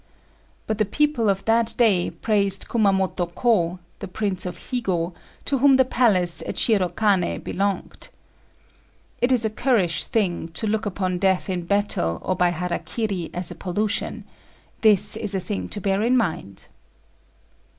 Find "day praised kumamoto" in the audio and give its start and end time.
1.77-3.27